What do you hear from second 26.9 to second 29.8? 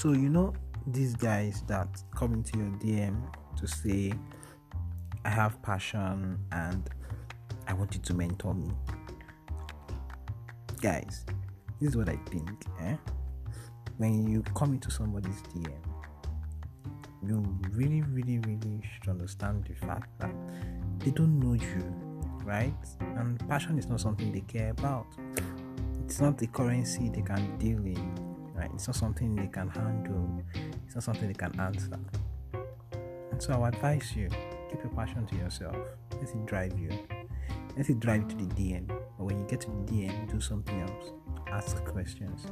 they can deal in, right? It's not something they can